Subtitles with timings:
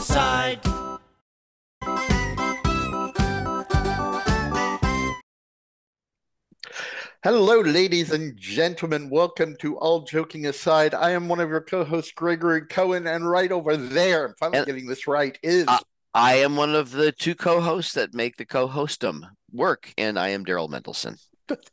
[0.00, 0.60] aside.
[7.22, 9.10] Hello, ladies and gentlemen.
[9.10, 10.94] Welcome to All Joking Aside.
[10.94, 14.58] I am one of your co-hosts, Gregory Cohen, and right over there, if I'm finally
[14.58, 15.78] And- getting this right, is Uh,
[16.14, 19.22] I am one of the two co-hosts that make the co-hostum
[19.52, 21.18] work, and I am Daryl Mendelson.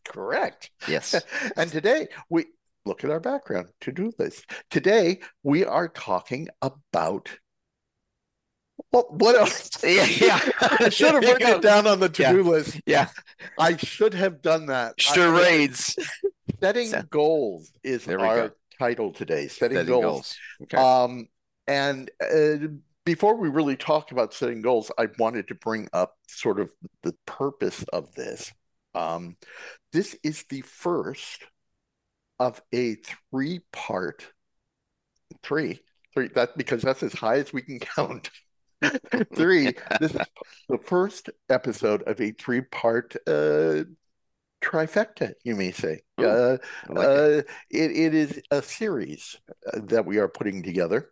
[0.05, 0.71] correct.
[0.87, 1.13] Yes.
[1.55, 2.47] And today we
[2.85, 4.49] look at our background to-do list.
[4.71, 7.29] Today we are talking about
[8.91, 9.69] what what else?
[9.83, 10.39] yeah, yeah.
[10.79, 12.79] I should have written it down on the to-do list.
[12.85, 13.07] Yeah.
[13.59, 14.93] I should have done that.
[14.99, 15.95] I- Charades.
[16.59, 18.51] setting So- goals is our go.
[18.79, 19.47] title today.
[19.47, 20.03] Setting, Setting goals.
[20.03, 20.37] goals.
[20.63, 20.77] Okay.
[20.77, 21.27] Um,
[21.67, 22.67] and uh,
[23.05, 26.71] before we really talk about setting goals, I wanted to bring up sort of
[27.03, 28.51] the purpose of this.
[28.95, 29.35] Um,
[29.93, 31.43] this is the first
[32.39, 32.95] of a
[33.31, 34.27] three-part,
[35.43, 35.79] three,
[36.13, 38.29] three, that because that's as high as we can count.
[39.35, 40.27] Three, this is
[40.69, 43.83] the first episode of a three-part uh,
[44.61, 46.01] trifecta, you may say.
[46.17, 46.57] Uh,
[46.89, 49.37] like uh, it, it is a series
[49.73, 51.11] uh, that we are putting together.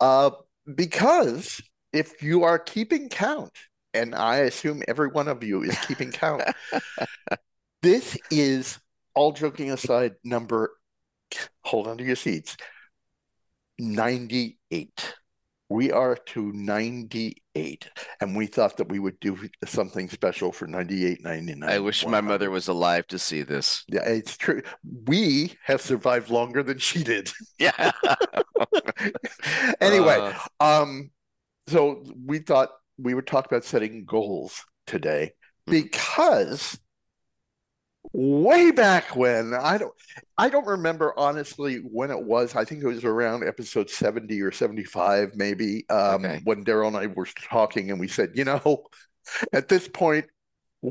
[0.00, 0.30] Uh,
[0.74, 1.60] because
[1.92, 3.52] if you are keeping count,
[3.92, 6.42] and I assume every one of you is keeping count,
[7.82, 8.78] this is,
[9.14, 10.72] all joking aside, number,
[11.62, 12.56] hold on to your seats,
[13.78, 15.14] 98.
[15.70, 17.88] We are to 98,
[18.20, 21.68] and we thought that we would do something special for 98, 99.
[21.68, 23.82] I wish my mother was alive to see this.
[23.88, 24.62] Yeah, it's true.
[25.06, 27.30] We have survived longer than she did.
[27.58, 27.92] Yeah.
[29.80, 31.10] Anyway, Uh, um,
[31.68, 35.32] so we thought we would talk about setting goals today
[35.66, 35.72] Hmm.
[35.72, 36.78] because
[38.16, 39.92] way back when I don't
[40.38, 42.56] I don't remember honestly when it was.
[42.56, 46.44] I think it was around episode 70 or 75 maybe um Okay.
[46.44, 48.84] when Daryl and I were talking and we said, you know,
[49.52, 50.26] at this point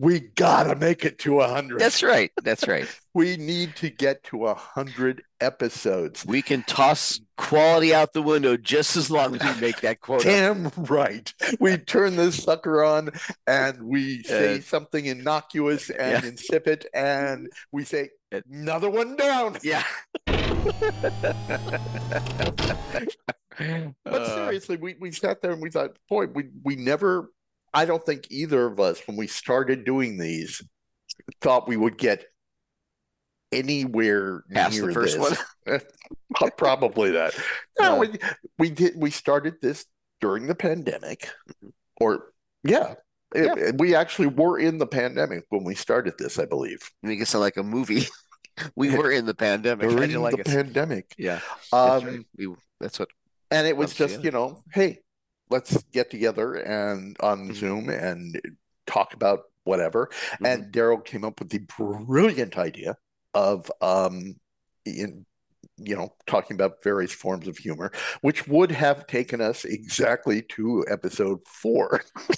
[0.02, 1.80] we gotta make it to a hundred.
[1.80, 2.32] that's right.
[2.44, 2.88] That's right.
[3.16, 6.26] We need to get to a hundred episodes.
[6.26, 10.24] We can toss quality out the window just as long as we make that quota.
[10.24, 11.32] Damn right.
[11.60, 13.12] We turn this sucker on
[13.46, 16.28] and we say Uh, something innocuous and yeah.
[16.30, 19.60] insipid, and we say another one down.
[19.62, 19.84] Yeah.
[23.56, 23.94] But
[24.24, 27.30] Uh, seriously, we, we sat there and we thought, boy, we we never.
[27.74, 30.62] I don't think either of us, when we started doing these,
[31.42, 32.26] thought we would get
[33.52, 35.18] anywhere Past the near first
[35.66, 35.84] this.
[36.58, 37.34] Probably that.
[37.80, 38.10] No, Uh, we
[38.60, 38.94] we did.
[38.96, 39.86] We started this
[40.22, 41.30] during the pandemic,
[42.00, 42.96] or yeah,
[43.36, 43.58] it-.
[43.58, 43.72] Yeah.
[43.78, 46.90] we actually were in the pandemic when we started this, I believe.
[47.02, 48.06] make it sound like a movie.
[48.76, 49.86] We were in the pandemic.
[49.86, 51.40] I During didn't like the pandemic, Yeah.
[51.72, 52.26] That's um, right.
[52.38, 53.10] We, that's what
[53.50, 55.00] and it was just you know, hey,
[55.54, 57.54] let's get together and on Mhm.
[57.56, 58.42] Zoom and
[58.88, 60.08] talk about whatever.
[60.08, 60.46] Mm-hmm.
[60.46, 62.98] And Daryl came up with the brilliant idea
[63.34, 64.36] of um,
[64.86, 65.26] in
[65.78, 70.86] you know, talking about various forms of humor, which would have taken us exactly to
[70.88, 72.02] episode four.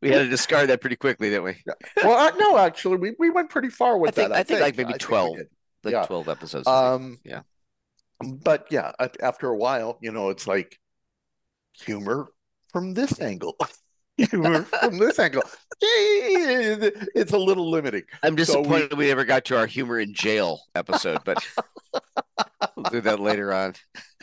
[0.00, 1.62] we had to discard that pretty quickly, didn't we?
[2.02, 4.38] well, no, actually, we, we went pretty far with I think- that.
[4.38, 5.36] I think like maybe we 12.
[5.36, 5.46] did.
[5.84, 6.06] Like Yeah.
[6.06, 6.66] 12 episodes.
[6.66, 7.42] Um, Yeah.
[8.22, 10.78] But yeah, after a while, you know, it's like
[11.72, 12.28] humor
[12.68, 13.56] from this angle,
[14.16, 15.42] humor from this angle.
[15.80, 18.04] It's a little limiting.
[18.22, 19.08] I'm so we- disappointed we...
[19.08, 21.38] never got to our humor in jail episode, but
[22.76, 23.74] we'll do that later on.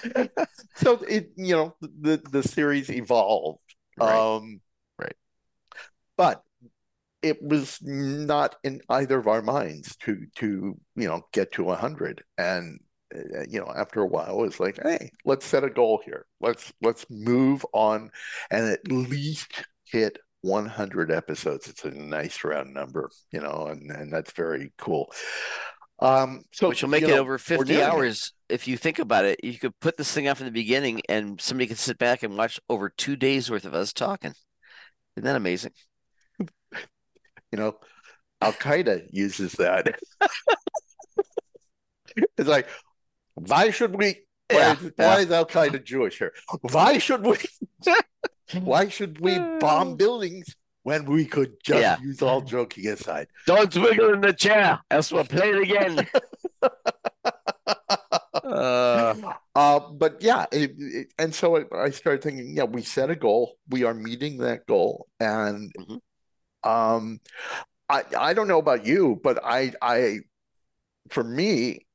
[0.76, 3.60] So it, you know, the the series evolved.
[4.00, 4.16] Right.
[4.16, 4.62] Um,
[4.98, 5.16] Right.
[6.16, 6.42] But
[7.22, 11.76] it was not in either of our minds to to you know get to a
[11.76, 12.80] hundred, and
[13.50, 16.25] you know after a while it's like, hey, let's set a goal here.
[16.40, 18.12] Let's let's move on,
[18.52, 21.68] and at least hit 100 episodes.
[21.68, 25.12] It's a nice round number, you know, and and that's very cool.
[26.01, 27.83] Um, so Which will make it know, over 50 doing it.
[27.83, 28.33] hours.
[28.48, 31.39] If you think about it, you could put this thing up in the beginning and
[31.42, 34.33] somebody could sit back and watch over two days worth of us talking.
[35.18, 35.74] Isn't that amazing?
[36.39, 37.80] You know,
[38.42, 40.00] Al Qaeda uses that.
[42.38, 42.69] it's like,
[43.47, 44.21] why should we?
[44.50, 46.33] Why, Yeah, is, why is Al Qaeda Jewish here?
[46.62, 47.38] Why should we?
[48.63, 52.00] Why should we bomb buildings when we could just Yeah.
[52.01, 53.27] use all joking aside?
[53.45, 56.07] Don't wiggle in the chair, else we'll play it again.
[58.44, 59.13] uh,
[59.56, 63.15] Uh, but yeah, it, it- and so I, I started thinking, yeah, we set a
[63.15, 66.00] goal, we are meeting that goal, and Mhm.
[66.63, 67.19] um,
[67.88, 70.19] I I don't know about you, but I I
[71.09, 71.85] for me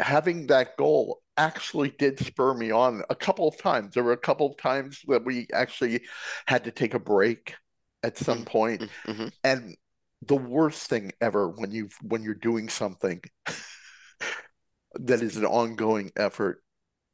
[0.00, 3.94] having that goal actually did spur me on a couple of times.
[3.94, 6.02] There were a couple of times that we actually
[6.46, 7.54] had to take a break
[8.02, 8.44] at some Mm-hmm.
[8.44, 8.82] point.
[9.06, 9.76] hmm And
[10.22, 13.22] the worst thing ever when you when you're doing something
[14.94, 16.62] that is an ongoing effort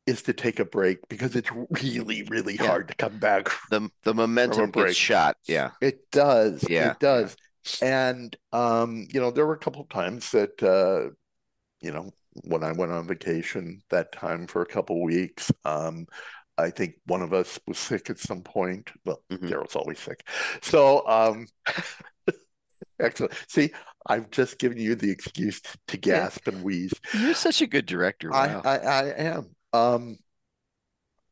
[0.07, 1.51] is to take a break because it's
[1.83, 2.59] really, really Yeah.
[2.59, 3.51] hard to come back.
[3.71, 4.73] The the momentum break.
[4.73, 5.37] gets shot.
[5.47, 5.73] Yeah.
[5.81, 6.65] It does.
[6.69, 7.37] Yeah, It does.
[7.81, 11.15] And um, you know, there were a couple of times that uh,
[11.81, 12.13] you know,
[12.45, 16.07] when I went on vacation that time for a couple weeks, um,
[16.57, 18.91] I think one of us was sick at some point.
[19.05, 19.49] Well, Mhm.
[19.49, 20.27] Daryl's always sick.
[20.63, 21.47] So, um,
[23.01, 23.35] excellent.
[23.49, 23.71] See,
[24.07, 25.99] I've just given you the excuse to Yeah.
[25.99, 26.93] gasp and wheeze.
[27.15, 28.33] You're such a good director.
[28.35, 28.63] I, Wow.
[28.65, 29.57] I, I am.
[29.73, 30.19] Um,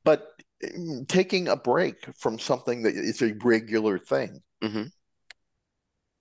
[0.04, 0.28] but
[0.62, 4.90] mm, taking a break from something that is a regular thing Mhm.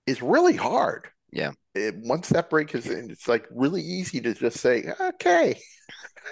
[0.06, 1.08] is really hard.
[1.30, 1.52] Yeah.
[1.76, 5.60] It, once that break is in, it's like really easy to just say, okay.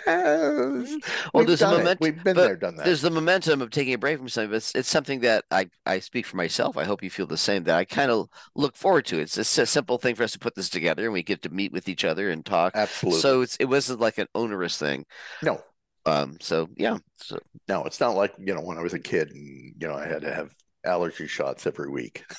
[0.06, 0.84] uh,
[1.32, 2.84] Well, there's a done moment, We've been there, done that.
[2.84, 4.50] there's the momentum of taking a break from something.
[4.50, 6.76] But it's, it's something that I, I speak for myself.
[6.76, 7.64] I hope you feel the same.
[7.64, 9.18] That I kind of look forward to.
[9.18, 11.72] It's a simple thing for us to put this together, and we get to meet
[11.72, 12.72] with each other and talk.
[12.74, 13.20] Absolutely.
[13.20, 15.04] So it's it wasn't like an onerous thing.
[15.42, 15.62] No,
[16.06, 16.36] Um.
[16.40, 16.98] So yeah.
[17.16, 17.38] So
[17.68, 20.06] no, it's not like, you know, when I was a kid and, you know, I
[20.06, 20.54] had to have
[20.84, 22.24] allergy shots every week.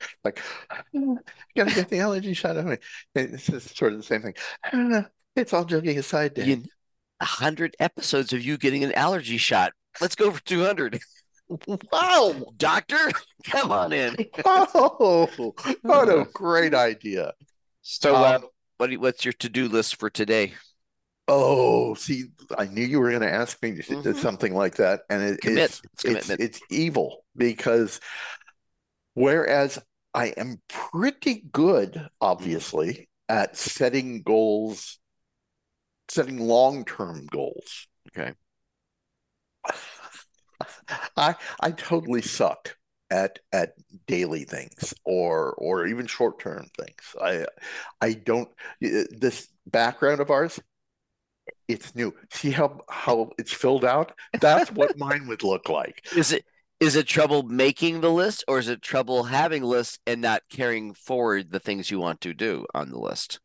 [0.24, 0.40] Like,
[0.94, 1.18] "Oh,
[1.56, 2.78] gotta get the allergy shot of me.
[3.14, 4.34] It's just sort of the same thing.
[4.64, 5.04] I don't know.
[5.36, 6.46] It's all joking aside, Dan.
[6.48, 6.62] you,
[7.20, 9.72] a hundred episodes of you getting an allergy shot.
[10.00, 11.00] Let's go for two hundred.
[11.92, 12.44] Wow.
[12.56, 12.98] Doctor,
[13.44, 14.16] come on in.
[14.44, 17.34] Oh, what a great idea.
[17.82, 20.54] So, uh, Um, what what's your to do list for today?
[21.28, 22.24] Oh, see,
[22.58, 24.16] I knew you were going to ask me to do Mhm.
[24.16, 25.70] something like that, and it, Commit.
[25.70, 26.40] it's It's it's commitment.
[26.40, 28.00] it's evil because
[29.16, 29.80] whereas
[30.14, 34.98] I am pretty good, obviously, at setting goals,
[36.08, 37.88] setting long-term goals.
[38.08, 38.32] Okay.
[41.16, 42.76] I I totally suck
[43.10, 43.74] at at
[44.06, 47.16] daily things or or even short-term things.
[47.20, 47.46] I
[48.00, 48.48] I don't
[48.80, 50.60] this background of ours,
[51.68, 52.14] it's new.
[52.32, 54.12] See how how it's filled out?
[54.40, 56.06] That's what mine would look like.
[56.16, 56.44] Is it
[56.78, 60.94] is it trouble making the list, or is it trouble having lists and not carrying
[60.94, 63.40] forward the things you want to do on the list?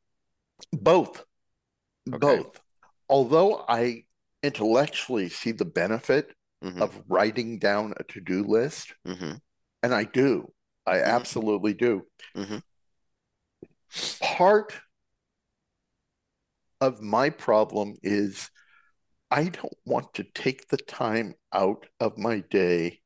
[0.74, 1.24] Both.
[2.08, 2.18] Okay.
[2.20, 2.60] Both.
[3.10, 4.06] Although I
[4.44, 9.34] intellectually see the benefit hmm of writing down a to-do list, hmm
[9.84, 10.52] and I do.
[10.86, 11.06] I Mhm.
[11.06, 12.06] absolutely do.
[12.36, 12.62] Mhm.
[14.20, 14.74] Part
[16.80, 18.50] of my problem is
[19.30, 23.01] I don't want to take the time out of my day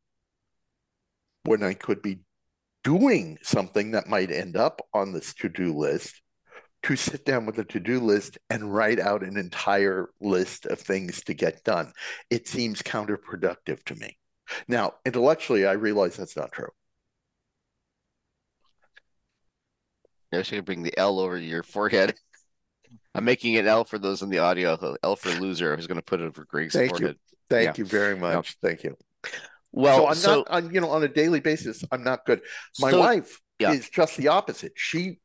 [1.45, 2.19] when I could be
[2.83, 6.21] doing something that might end up on this to-do list
[6.83, 11.24] to sit down with a to-do list and write out an entire list of things
[11.24, 11.92] to get done.
[12.30, 14.18] It seems counterproductive to me.
[14.68, 16.69] Now, intellectually, I realize that's not true.
[20.31, 22.13] I should bring the L over your forehead.
[23.15, 24.98] I'm making an L for those in the audio.
[25.01, 25.71] L for loser.
[25.71, 26.98] I was going to put it over Greg's Thank you.
[26.98, 27.18] forehead.
[27.50, 27.74] Thank Yeah.
[27.77, 28.57] you very much.
[28.62, 28.98] Thank you.
[29.75, 32.41] Well, so I'm so not on, you know, on a daily basis, I'm not good.
[32.79, 33.74] My so- wife yeah.
[33.74, 34.72] is just the opposite.
[34.75, 35.20] She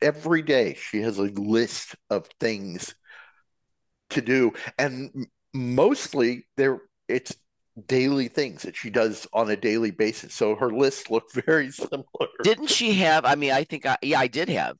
[0.00, 2.94] every day she has a list of things
[4.10, 7.34] to do, and mostly there it's
[7.86, 10.34] daily things that she does on a daily basis.
[10.34, 12.04] So her lists look very similar.
[12.42, 13.26] Didn't she have?
[13.26, 14.76] I mean, I think I yeah, I did have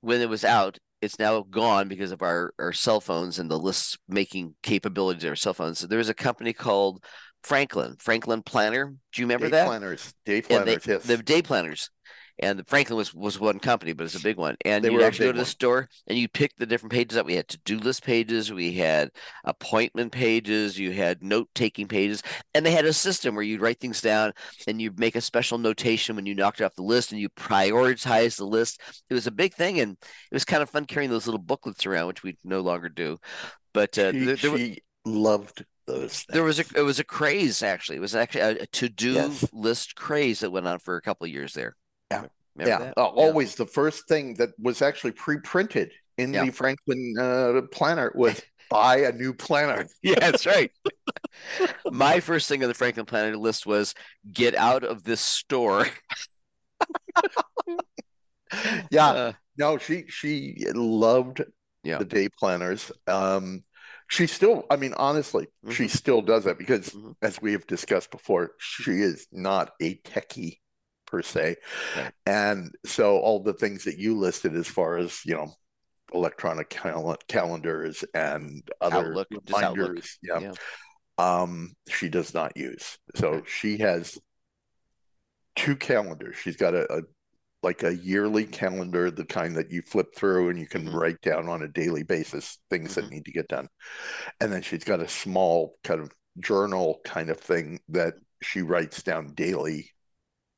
[0.00, 0.78] when it was out.
[1.00, 5.30] It's now gone because of our our cell phones and the list making capabilities of
[5.30, 5.78] our cell phones.
[5.78, 7.04] So there was a company called
[7.44, 8.86] Franklin, Franklin Planner.
[9.12, 9.66] Do you remember Day that?
[9.66, 11.04] planners, day And they, planners, yes.
[11.04, 11.90] the day planners.
[12.40, 14.56] And the Franklin was was one company, but it's a big one.
[14.64, 15.46] And you actually go to the one.
[15.46, 17.26] store and you pick the different pages up.
[17.26, 19.10] We had to-do list pages, we had
[19.44, 24.00] appointment pages, you had note-taking pages, and they had a system where you'd write things
[24.00, 24.32] down
[24.66, 28.36] and you'd make a special notation when you knocked off the list and you prioritize
[28.36, 28.80] the list.
[29.08, 31.86] It was a big thing, and it was kind of fun carrying those little booklets
[31.86, 33.18] around, which we no longer do.
[33.72, 37.62] But uh, she, there, there, she loved those there was a it was a craze
[37.62, 37.96] actually.
[37.96, 39.44] It was actually a, a to-do Yes.
[39.52, 41.76] list craze that went on for a couple of years there.
[42.10, 42.26] Yeah.
[42.56, 46.44] Remember yeah, uh, always the first thing that was actually pre-printed in Yeah.
[46.44, 49.86] the Franklin uh, planner was buy a new planner.
[50.02, 50.70] Yeah, that's right.
[51.90, 53.94] My first thing on the Franklin Planner list was
[54.32, 55.86] get out of this store.
[58.90, 61.42] Yeah, Uh, no, she she loved
[61.82, 61.98] Yeah.
[61.98, 62.90] the day planners.
[63.06, 63.62] Um,
[64.08, 65.90] she still, I mean, honestly, she Mhm.
[65.96, 67.16] still does that because, Mhm.
[67.22, 70.60] as we have discussed before, she is not a techie
[71.06, 71.56] per se,
[71.96, 72.12] Right.
[72.26, 75.54] and so all the things that you listed as far as you know
[76.12, 79.28] electronic cal- calendars and other Outlook.
[79.30, 80.18] reminders.
[80.22, 80.38] Yeah.
[80.40, 80.52] Yeah.
[81.18, 82.98] Um, she does not use.
[83.14, 83.48] So Okay.
[83.48, 84.18] she has
[85.56, 86.36] two calendars.
[86.36, 87.02] She's got a, a
[87.64, 90.94] like a yearly calendar, the kind that you flip through and you can Mhm.
[90.94, 92.94] write down on a daily basis things Mhm.
[92.94, 93.68] that need to get done.
[94.40, 99.02] And then she's got a small kind of journal kind of thing that she writes
[99.02, 99.90] down daily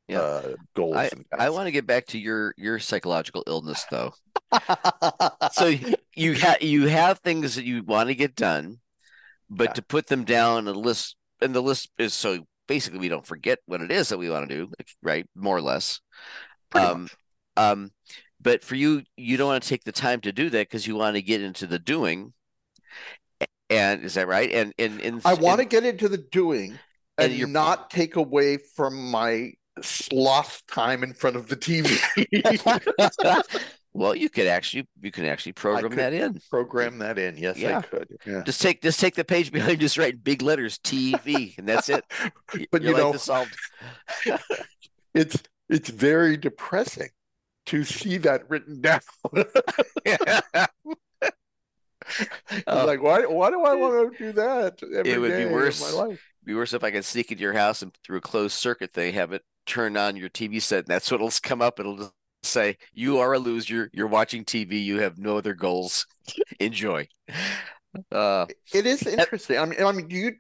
[0.09, 0.21] Yeah.
[0.21, 4.13] uh, goals and I want to get back to your your psychological illness though.
[5.53, 5.67] So
[6.15, 8.81] you have you have things that you want to get done,
[9.51, 9.73] but Yeah.
[9.75, 13.59] to put them down a list, and the list is so basically we don't forget
[13.67, 14.73] what it is that we want to do,
[15.03, 15.27] right?
[15.35, 16.01] More or less.
[16.77, 17.17] Pretty um, much.
[17.57, 17.91] Um,
[18.41, 20.97] but for you, you don't want to take the time to do that because you
[20.97, 22.33] want to get into the doing.
[23.69, 24.51] And is that right?
[24.53, 26.79] And and, and I want to get into the doing
[27.19, 29.53] and and, not take away from my
[29.83, 31.99] sloth time in front of the TV.
[33.93, 36.41] well, you could actually you can actually program that in.
[36.51, 37.37] Program that in.
[37.37, 37.79] Yes, Yeah.
[37.79, 38.17] I could.
[38.25, 38.43] Yeah.
[38.45, 42.05] Just take just take the page behind, just write big letters TV, and that's it.
[42.71, 43.57] But Your you know, solved.
[45.15, 47.11] it's it's very depressing
[47.67, 49.01] to see that written down.
[52.69, 52.87] Oh.
[52.87, 55.81] like, why why do I want to do that every would be worse.
[55.81, 56.23] my life?
[56.45, 59.11] be worse if I could sneak into your house and through a closed circuit they
[59.13, 61.81] have it turn on your TV set and that's what'll come up.
[61.81, 62.13] It'll just
[62.45, 66.07] say, You are a loser, you're watching TV, you have no other goals.
[66.61, 67.09] Enjoy.
[68.13, 69.59] Uh It is interesting.
[69.59, 70.33] I mean, I mean, do you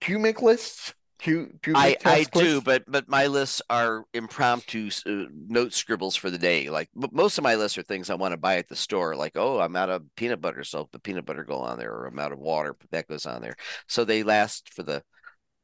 [0.00, 0.94] do you make lists?
[1.24, 6.38] You I, I do, but but my lists are impromptu uh, note scribbles for the
[6.38, 6.70] day.
[6.70, 9.14] Like m- most of my lists are things I want to buy at the store.
[9.16, 12.06] Like, oh, I'm out of peanut butter, so the peanut butter go on there, or
[12.06, 13.56] I'm out of water, that goes on there.
[13.86, 15.02] So they last for the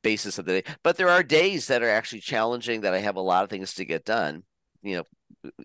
[0.02, 0.72] basis of the day.
[0.82, 3.74] But there are days that are actually challenging that I have a lot of things
[3.74, 4.42] to get done.
[4.82, 5.04] You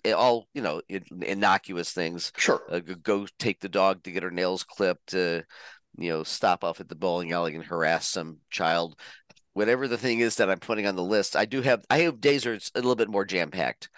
[0.06, 0.82] know, all you know,
[1.22, 2.32] innocuous things.
[2.38, 2.62] Sure.
[2.70, 5.14] Uh, go- go take the dog to get her nails clipped.
[5.14, 5.42] Uh,
[5.98, 8.98] you know, stop off at the bowling alley and harass some child
[9.54, 12.22] whatever the thing is that I'm putting on the list, I do have I have
[12.22, 13.90] days it's a little bit more jam packed,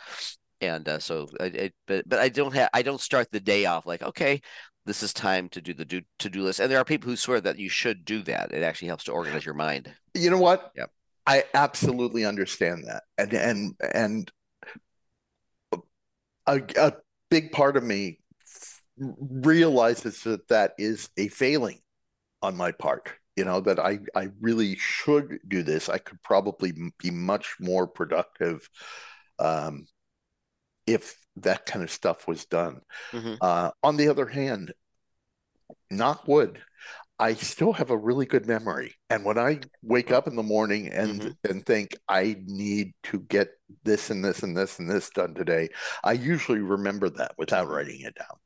[0.61, 3.65] and uh, so I, it, but but I don't have I don't start the day
[3.65, 4.41] off like okay,
[4.85, 7.15] this is time to do the do to do list, and there are people who
[7.15, 8.51] swear that you should do that.
[8.51, 9.93] It actually helps to organize your mind.
[10.13, 10.71] You know what?
[10.75, 10.85] Yeah,
[11.25, 14.31] I absolutely understand that, and and and
[16.47, 16.93] a, a
[17.29, 18.19] big part of me
[18.97, 21.79] realizes that that is a failing
[22.41, 23.11] on my part.
[23.35, 25.89] You know that I I really should do this.
[25.89, 28.69] I could probably be much more productive
[29.39, 29.87] um,
[30.85, 32.81] if that kind of stuff was done.
[33.11, 33.37] Mhm.
[33.41, 34.73] Uh, on the other hand,
[35.89, 36.61] knock wood,
[37.19, 38.95] I still have a really good memory.
[39.09, 41.37] And when I wake up in the morning and Mhm.
[41.49, 43.49] and think I need to get
[43.83, 45.69] this and this and this and this done today,
[46.03, 48.39] I usually remember that without writing it down.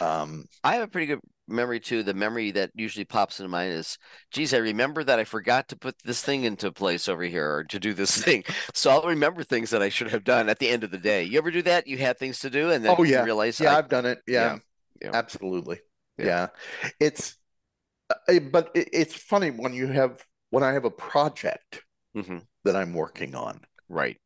[0.00, 1.20] Um, I have a pretty good
[1.50, 2.02] memory too.
[2.02, 3.98] The memory that usually pops into mind is,
[4.30, 7.64] geez, I remember that I forgot to put this thing into place over here or
[7.64, 8.44] to do this thing.
[8.74, 11.24] So I'll remember things that I should have done at the end of the day.
[11.24, 11.86] You ever do that?
[11.86, 13.24] You had things to do and then Oh, you yeah.
[13.24, 14.20] realize yeah, I- I've done it.
[14.26, 14.58] Yeah,
[15.02, 15.10] Yeah.
[15.14, 15.80] absolutely.
[16.18, 16.26] Yeah.
[16.26, 16.46] Yeah.
[17.00, 17.36] It's,
[18.10, 21.82] uh, but it's funny when you have, when I have a project
[22.16, 22.44] Mhm.
[22.64, 24.18] that I'm working on, right.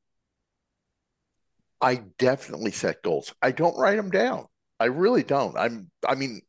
[1.81, 3.35] I definitely set goals.
[3.43, 4.47] I don't write them down.
[4.81, 5.57] I really don't.
[5.57, 6.41] I'm, I mean,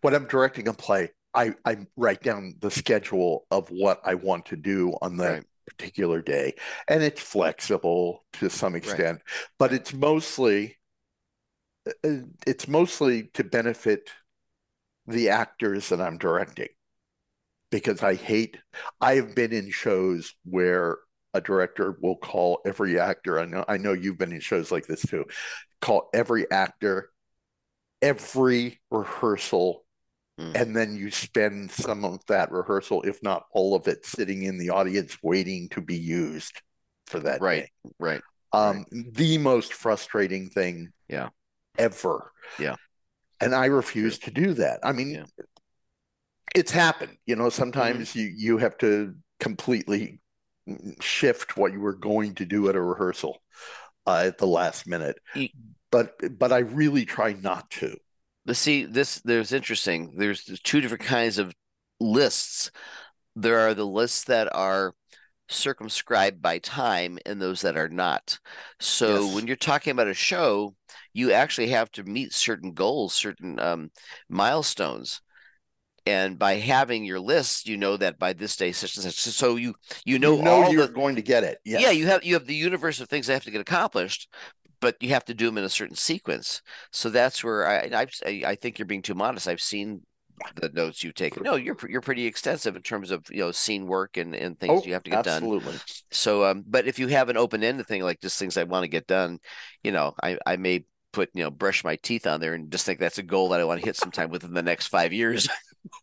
[0.00, 4.46] when I'm directing a play, I, I write down the schedule of what I want
[4.46, 5.44] to do on that Right.
[5.66, 6.54] particular day.
[6.88, 9.20] And it's flexible to some extent,
[9.58, 10.78] but it's mostly,
[11.86, 14.10] uh, it's mostly to benefit
[15.06, 16.68] the actors that I'm directing.
[17.70, 18.58] Because I hate,
[19.00, 20.98] I have been in shows where
[21.34, 23.38] a director will call every actor.
[23.38, 25.24] I know, I know you've been in shows like this too.
[25.80, 27.09] Call every actor,
[28.02, 29.84] every rehearsal,
[30.38, 30.54] Mm.
[30.54, 34.56] and then you spend some of that rehearsal, if not all of it, sitting in
[34.58, 36.62] the audience waiting to be used
[37.06, 37.64] for that Right.
[37.64, 37.90] day.
[37.98, 38.22] Right.
[38.52, 41.28] Um, the most frustrating thing Yeah.
[41.76, 42.32] ever.
[42.58, 42.76] Yeah.
[43.40, 44.80] And I refuse to do that.
[44.82, 45.26] I mean, Yeah.
[46.54, 47.16] it's happened.
[47.26, 47.62] You know, Mm-hmm.
[47.62, 50.20] sometimes you you have to completely
[51.00, 53.42] shift what you were going to do at a rehearsal
[54.06, 55.18] uh, at the last minute.
[55.90, 57.96] But but I really try not to.
[58.46, 60.14] But see, this there's interesting.
[60.16, 61.52] There's two different kinds of
[62.00, 62.70] lists.
[63.36, 64.94] There are the lists that are
[65.48, 68.38] circumscribed by time and those that are not.
[68.78, 69.34] So Yes.
[69.34, 70.74] when you're talking about a show,
[71.12, 73.90] you actually have to meet certain goals, certain um,
[74.28, 75.20] milestones.
[76.06, 79.14] And by having your list, you know that by this day, such and such.
[79.16, 81.58] So you you know, you know you're the going to get it.
[81.64, 81.82] Yes.
[81.82, 84.28] yeah, you have you have the universe of things that have to get accomplished,
[84.80, 86.62] but you have to do them in a certain sequence.
[86.92, 89.48] So that's where I I, I think you're being too modest.
[89.48, 90.02] I've seen
[90.56, 91.42] the notes you've taken.
[91.42, 94.80] No, you're you're pretty extensive in terms of you know scene work and and things
[94.80, 95.58] Oh, you have to get absolutely.
[95.58, 95.74] done.
[95.74, 95.80] Absolutely.
[96.12, 98.84] So um, but if you have an open ended thing like just things I want
[98.84, 99.38] to get done,
[99.82, 102.86] you know, I I may put you know brush my teeth on there and just
[102.86, 105.48] think that's a goal that I want to hit sometime within the next five years.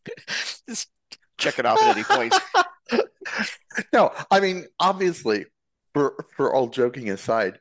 [0.69, 0.89] just
[1.37, 2.33] check it off at any point.
[3.93, 5.45] No, I mean, obviously,
[5.93, 7.59] for for all joking aside,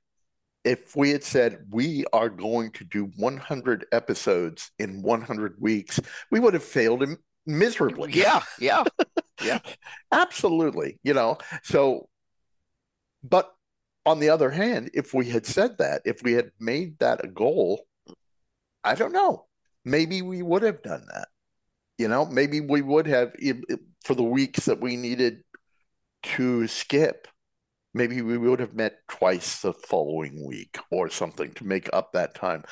[0.66, 6.00] if we had said we are going to do 100 episodes in 100 weeks,
[6.32, 7.06] we would have failed
[7.46, 8.10] miserably.
[8.12, 8.82] Yeah, yeah.
[9.40, 9.60] Yeah,
[10.12, 11.38] absolutely, you know.
[11.62, 12.08] So,
[13.22, 13.54] but
[14.04, 17.28] on the other hand, if we had said that, if we had made that a
[17.28, 17.82] goal,
[18.82, 19.46] I don't know.
[19.84, 21.28] Maybe we would have done that.
[21.96, 23.34] You know, maybe we would have
[24.04, 25.44] for the weeks that we needed
[26.22, 27.28] to skip.
[27.96, 32.34] Maybe we would have met twice the following week or something to make up that
[32.34, 32.62] time.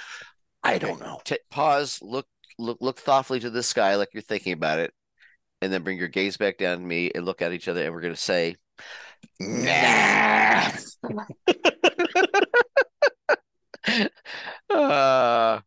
[0.62, 1.18] I don't know.
[1.24, 2.26] T- pause, look,
[2.58, 4.92] look, look thoughtfully to the sky like you're thinking about it,
[5.62, 7.94] and then bring your gaze back down to me and look at each other, and
[7.94, 8.56] we're gonna say,
[9.40, 10.70] Nah.
[14.68, 15.60] uh,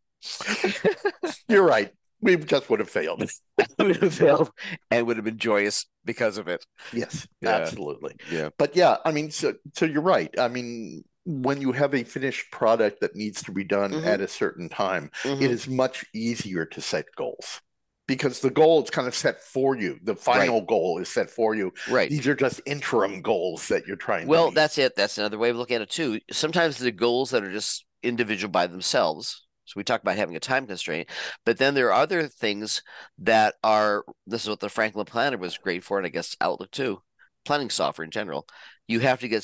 [1.47, 1.91] You're right.
[2.21, 3.23] We just would have failed.
[3.79, 4.51] would have failed
[4.89, 6.65] and would have been joyous because of it.
[6.93, 7.49] Yes, Yeah.
[7.51, 8.15] absolutely.
[8.31, 8.49] Yeah.
[8.57, 10.33] But yeah, I mean, so so you're right.
[10.39, 14.05] I mean, when you have a finished product that needs to be done Mhm.
[14.05, 15.41] at a certain time, Mhm.
[15.41, 17.61] it is much easier to set goals
[18.07, 19.99] because the goal is kind of set for you.
[20.03, 21.73] The final goal is set for you.
[21.89, 22.09] Right.
[22.09, 24.95] These are just interim goals that you're trying to Well, that's it.
[24.95, 26.19] That's another way of looking at it too.
[26.31, 29.46] Sometimes the goals that are just individual by themselves.
[29.67, 31.09] So we talk about having a time constraint,
[31.45, 32.81] but then there are other things
[33.19, 34.03] that are.
[34.25, 37.01] This is what the Franklin Planner was great for, and I guess Outlook too.
[37.45, 38.47] Planning software in general.
[38.87, 39.43] You have to get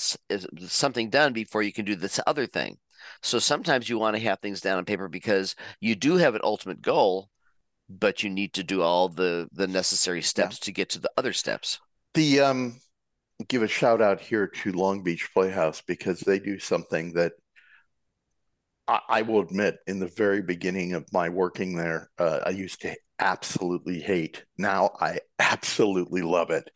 [0.67, 2.77] something done before you can do this other thing.
[3.21, 6.41] So sometimes you want to have things down on paper because you do have an
[6.43, 7.29] ultimate goal,
[7.89, 11.33] but you need to do all the the necessary steps to get to the other
[11.33, 11.79] steps.
[12.13, 12.79] the um
[13.49, 17.33] give a shout out here to Long Beach Playhouse because they do something that
[18.87, 22.81] I, I will admit in the very beginning of my working there, uh, I used
[22.81, 24.43] to absolutely hate.
[24.57, 26.69] Now I absolutely love it.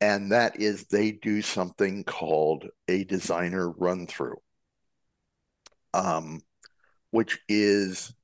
[0.00, 4.38] And that is they do something called a designer run through,
[5.92, 6.40] um,
[7.10, 8.14] which is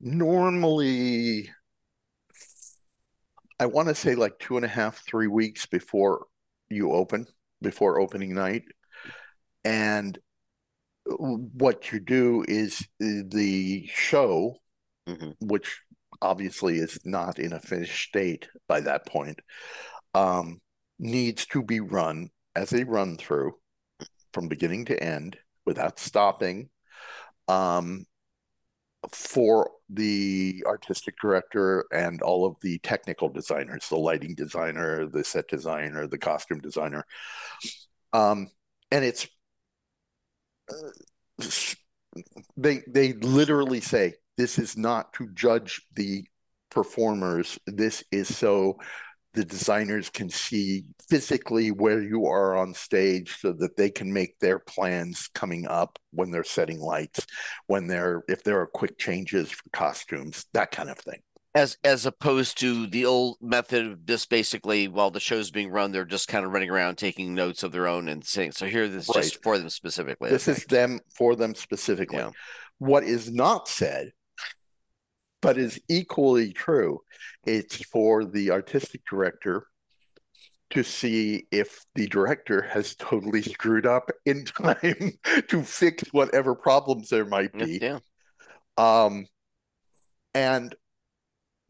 [0.00, 1.48] normally
[3.58, 6.26] I want to say like two and a half, three weeks before
[6.68, 7.26] you open,
[7.62, 8.64] before opening night.
[9.64, 10.18] And
[11.06, 14.56] what you do is uh, the show,
[15.08, 15.36] Mhm.
[15.40, 15.80] which
[16.20, 19.40] obviously is not in a finished state by that point,
[20.14, 20.60] um,
[20.98, 23.52] needs to be run as a run through
[24.32, 26.70] from beginning to end without stopping.
[27.48, 28.06] Um,
[29.12, 35.46] for the artistic director and all of the technical designers, the lighting designer, the set
[35.48, 37.06] designer, the costume designer.
[38.12, 38.48] Um,
[38.90, 39.28] and it's
[42.56, 46.24] they they literally say this is not to judge the
[46.70, 47.58] performers.
[47.66, 48.78] This is so
[49.34, 54.38] the designers can see physically where you are on stage so that they can make
[54.38, 57.26] their plans coming up when they're setting lights,
[57.66, 61.20] when they're if there are quick changes for costumes, that kind of thing.
[61.56, 65.90] As as opposed to the old method of just basically while the show's being run,
[65.90, 68.86] they're just kind of running around taking notes of their own and saying, so here
[68.88, 70.28] this is just for them specifically.
[70.28, 72.18] This is them for them specifically.
[72.18, 72.30] Yeah.
[72.78, 74.12] What is not said,
[75.40, 77.00] but is equally true,
[77.46, 79.66] it's for the artistic director
[80.70, 85.12] to see if the director has totally screwed up in time
[85.48, 87.78] to fix whatever problems there might be.
[87.80, 88.00] yeah.
[88.76, 89.24] Um,
[90.34, 90.74] and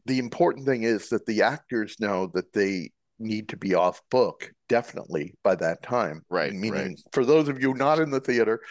[0.07, 4.51] the important thing is that the actors know that they need to be off book
[4.69, 6.23] definitely by that time.
[6.29, 6.99] Right, Meaning, right.
[7.11, 8.61] for those of you not in the theater,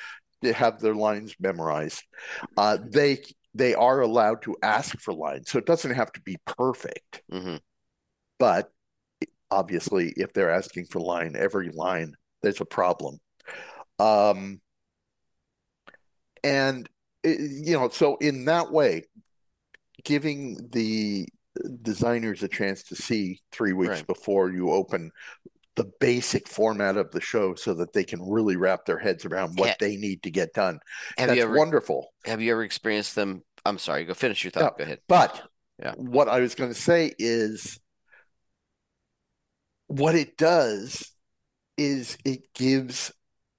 [0.43, 2.03] they have their lines memorized.
[2.57, 3.23] Uh, they
[3.55, 7.23] they are allowed to ask for lines, so it doesn't have to be perfect.
[7.31, 7.57] hmm
[8.39, 8.71] But
[9.51, 13.19] obviously, if they're asking for line, every line, there's a problem.
[13.99, 14.61] Um,
[16.45, 16.89] and
[17.25, 19.05] you know, so in that way,
[20.07, 21.27] giving the
[21.83, 24.07] designers a chance to see three weeks Right.
[24.07, 25.11] before you open
[25.75, 29.59] the basic format of the show so that they can really wrap their heads around
[29.59, 29.75] what Yeah.
[29.81, 30.79] they need to get done.
[31.19, 32.15] Have That's you ever wonderful.
[32.25, 33.43] have you ever experienced them?
[33.67, 34.79] I'm sorry, go finish your thought.
[34.79, 35.01] Go ahead.
[35.09, 35.43] But
[35.79, 35.93] Yeah.
[35.97, 37.79] what I was going to say is
[39.89, 41.13] what it does
[41.77, 43.13] is it gives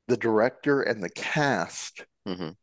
[0.07, 2.55] the director and the cast Mhm.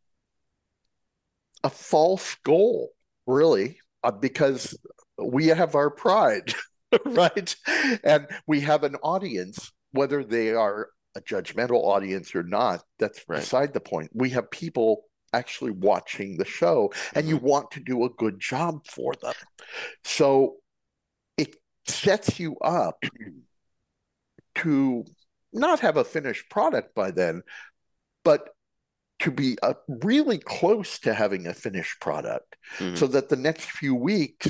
[1.63, 2.91] a false goal,
[3.27, 4.77] really, uh, because
[5.19, 6.55] we have our pride,
[7.07, 7.55] right?
[8.03, 13.41] And we have an audience, whether they are a judgmental audience or not, that's Right.
[13.41, 14.11] beside the point.
[14.13, 18.87] We have people actually watching the show, and you want to do a good job
[18.87, 19.35] for them.
[20.05, 20.57] So
[21.37, 21.57] it
[21.87, 23.05] sets you up
[24.57, 25.05] to
[25.53, 27.43] not have a finished product by then,
[28.25, 28.49] but
[29.25, 32.97] to be uh, really close to having a finished product Mhm.
[32.97, 34.49] so that the next few weeks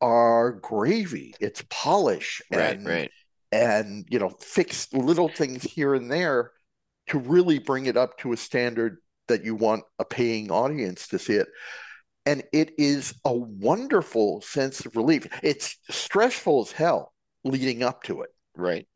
[0.00, 1.34] are gravy.
[1.40, 3.10] It's polish right, and right.
[3.52, 6.52] and you know fix little things here and there
[7.08, 11.18] to really bring it up to a standard that you want a paying audience to
[11.18, 11.48] see it.
[12.26, 15.26] And it is a wonderful sense of relief.
[15.42, 17.12] It's stressful as hell
[17.44, 18.86] leading up to it, Right.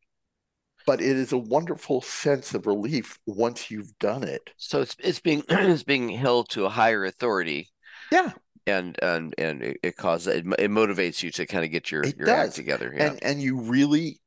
[0.88, 4.50] But it is a wonderful sense of relief once you've done it.
[4.56, 7.68] So it's it's being it's being held to a higher authority,
[8.10, 8.32] Yeah,
[8.66, 12.04] and and and it, it causes it, it motivates you to kind of get your
[12.04, 12.94] It your act together.
[12.96, 13.10] Yeah.
[13.10, 14.18] and and you really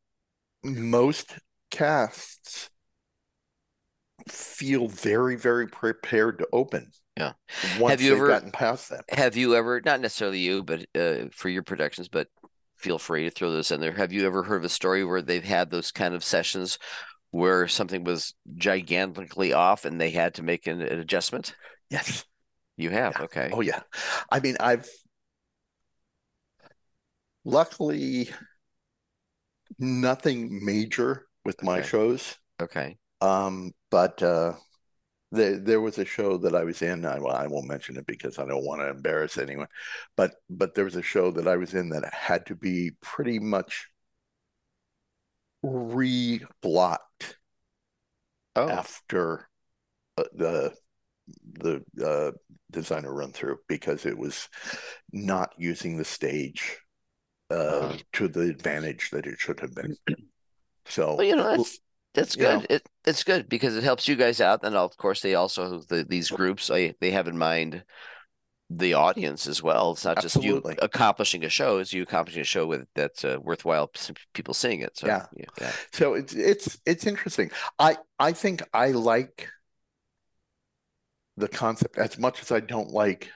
[0.63, 1.33] most
[1.71, 2.69] casts
[4.29, 6.91] feel very very prepared to open.
[7.17, 7.33] Yeah.
[7.79, 9.03] Once Have you ever- gotten past that.
[9.09, 12.27] Have you ever, not necessarily you, but uh, for your productions, but
[12.81, 13.93] feel free to throw those in there.
[13.93, 16.79] Have you ever heard of a story where they've had those kind of sessions
[17.31, 21.55] where something was gigantically off and they had to make an, an adjustment?
[21.89, 22.25] Yes.
[22.77, 23.25] You have, Yeah.
[23.25, 23.49] okay.
[23.51, 23.81] Oh yeah.
[24.31, 24.89] I mean, I've
[27.43, 28.29] luckily
[29.79, 32.37] nothing major with my shows.
[32.61, 32.97] Okay.
[33.19, 34.53] Um, but uh
[35.31, 37.05] there there was a show that I was in.
[37.05, 39.67] I, well, I won't mention it because I don't want to embarrass anyone.
[40.17, 43.39] But but there was a show that I was in that had to be pretty
[43.39, 43.87] much
[45.63, 47.37] re-blocked
[48.55, 49.47] Oh, after
[50.17, 50.73] uh, the
[51.53, 52.31] the uh,
[52.71, 54.49] designer run through because it was
[55.13, 56.79] not using the stage
[57.49, 59.95] uh, to the advantage that it should have been.
[60.85, 61.79] So well, you know, that's
[62.13, 62.67] that's good.
[62.69, 64.63] It it's good because it helps you guys out.
[64.63, 67.83] And of course, they also the, these groups they, they have in mind
[68.69, 69.91] the audience as well.
[69.91, 70.77] It's not just you Absolutely.
[70.81, 73.91] accomplishing a show; it's you accomplishing a show with that's uh, worthwhile.
[74.33, 74.97] People seeing it.
[74.97, 75.25] So Yeah.
[75.59, 75.71] yeah.
[75.91, 77.51] so it's it's it's interesting.
[77.79, 79.49] I I think I like
[81.37, 83.29] the concept as much as I don't like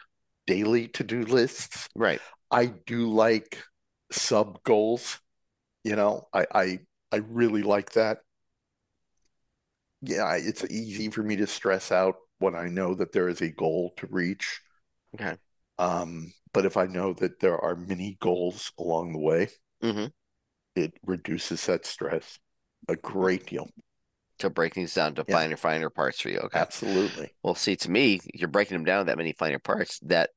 [0.47, 1.87] daily to-do lists.
[1.95, 2.21] Right.
[2.51, 3.63] I do like
[4.11, 5.19] sub goals.
[5.83, 6.79] You know, I I
[7.11, 8.19] I really like that.
[10.01, 13.49] Yeah, it's easy for me to stress out when I know that there is a
[13.49, 14.61] goal to reach.
[15.15, 15.37] Okay.
[15.77, 19.49] Um, but if I know that there are many goals along the way,
[19.81, 20.07] hmm
[20.75, 22.37] it reduces that stress
[22.87, 23.69] a great deal.
[24.39, 25.35] To break things down to Yeah.
[25.37, 26.39] finer, finer parts for you.
[26.39, 26.59] Okay.
[26.59, 27.33] Absolutely.
[27.41, 30.31] Well, see, to me, you're breaking them down that many finer parts that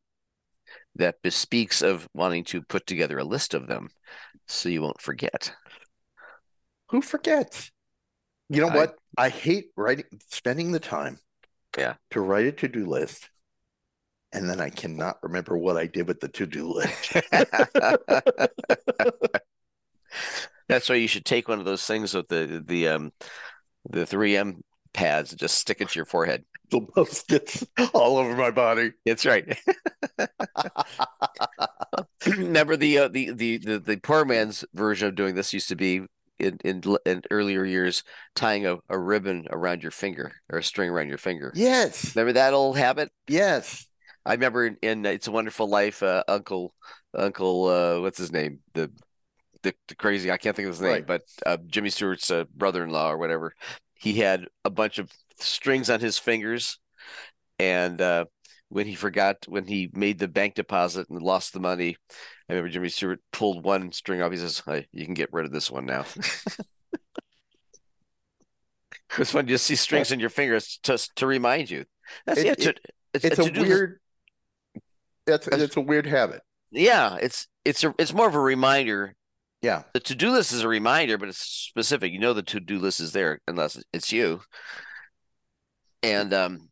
[0.94, 3.88] that bespeaks of wanting to put together a list of them
[4.46, 5.52] so you won't forget.
[6.90, 7.70] Who forgets?
[8.48, 8.97] You know I- what?
[9.16, 11.18] I hate writing, spending the time
[11.76, 11.94] Yeah.
[12.10, 13.30] to write a to-do list,
[14.32, 17.16] and then I cannot remember what I did with the to-do list.
[20.68, 23.12] That's why you should take one of those things with the the um
[23.88, 24.60] the 3M
[24.92, 26.44] pads and just stick it to your forehead.
[26.70, 28.92] the post-its all over my body.
[29.06, 29.58] That's right.
[32.26, 35.76] Remember the, uh, the the the the poor man's version of doing this used to
[35.76, 36.02] be
[36.38, 38.02] in in, in earlier years
[38.34, 41.52] tying a, a ribbon around your finger or a string around your finger.
[41.54, 43.10] Yes, Remember that old habit?
[43.28, 43.86] yes.
[44.26, 46.74] I remember in, in It's a Wonderful Life, uh, Uncle
[47.14, 48.60] Uncle uh, what's his name?
[48.74, 48.90] The,
[49.62, 51.06] the the crazy I can't think of his name, Right.
[51.06, 53.54] but uh, Jimmy Stewart's uh, brother-in-law or whatever.
[53.94, 56.78] He had a bunch of strings on his fingers,
[57.58, 58.26] and uh,
[58.68, 61.96] when he forgot when he made the bank deposit and lost the money,
[62.48, 64.32] I remember Jimmy Stewart pulled one string off.
[64.32, 66.04] He says, "Hey, "You can get rid of this one now."
[69.18, 71.84] It's fun to just see strings in your fingers to to remind you.
[72.26, 72.74] That's It- yeah, to,
[73.14, 74.00] it's, It's a a weird.
[75.26, 76.42] That's it's a weird habit.
[76.70, 79.14] Yeah, it's it's a it's more of a reminder.
[79.60, 82.12] Yeah, The to-do list is a reminder, but it's specific.
[82.12, 84.40] You know the to-do list is there unless it's you.
[86.02, 86.67] And um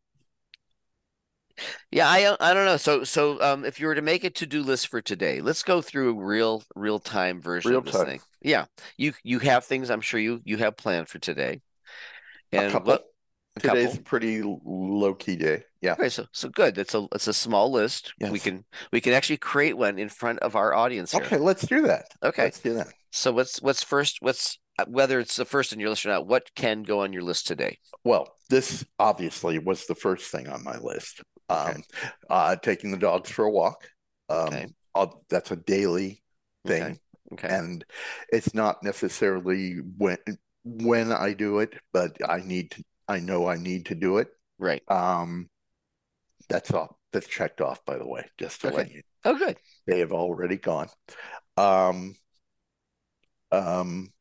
[1.91, 2.77] yeah, I I don't know.
[2.77, 5.81] So so um if you were to make a to-do list for today, let's go
[5.83, 8.05] through a real real time version Real of this time.
[8.05, 8.21] thing.
[8.41, 8.67] Yeah.
[8.97, 11.61] You you have things I'm sure you you have planned for today.
[12.53, 12.93] a And couple.
[12.93, 13.05] what
[13.57, 14.01] a Today's couple.
[14.01, 15.65] a pretty low key day.
[15.81, 15.93] Yeah.
[15.93, 16.77] Okay, so so good.
[16.79, 18.13] It's a it's a small list.
[18.29, 21.25] We can we can actually create one in front of our audience here.
[21.25, 22.07] Okay, let's do that.
[22.23, 22.45] Okay.
[22.45, 22.89] Let's do that.
[23.13, 24.19] So what's what's first?
[24.21, 26.27] What's uh, whether it's the first in your list or not?
[26.27, 27.79] What can go on your list today?
[28.05, 31.23] Well, this obviously was the first thing on my list.
[31.49, 31.83] Um, Okay.
[32.29, 33.89] uh, taking the dogs for a walk.
[34.29, 34.67] Um, Okay.
[34.95, 36.23] I'll- that's a daily
[36.67, 36.99] thing, Okay.
[37.33, 37.49] Okay.
[37.55, 37.85] and
[38.31, 40.19] it's not necessarily when
[40.65, 42.85] when I do it, but I need to.
[43.07, 44.29] I know I need to do it.
[44.59, 44.83] Right.
[44.91, 45.49] Um,
[46.49, 46.99] that's all.
[47.13, 48.29] That's checked off, by the way.
[48.37, 48.95] Just to let Okay.
[48.97, 49.59] you Oh, good.
[49.87, 50.89] they have already gone.
[51.57, 52.17] Um,
[53.53, 54.13] um,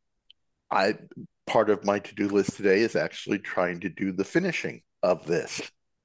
[0.69, 0.99] I
[1.47, 5.61] part of my to-do list today is actually trying to do the finishing of this.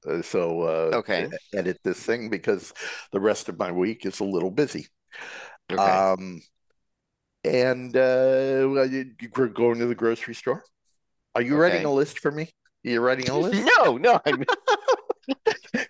[0.07, 1.29] Uh, so uh, Okay.
[1.53, 2.73] edit this thing because
[3.11, 4.87] the rest of my week is a little busy.
[5.71, 5.81] Okay.
[5.81, 6.41] Um,
[7.43, 10.63] and uh, well, you- we're going to the grocery store.
[11.35, 11.85] Are you writing Okay.
[11.85, 12.49] a list for me?
[12.83, 13.63] You're writing a list?
[13.77, 14.19] no, no.
[14.25, 14.43] I'm,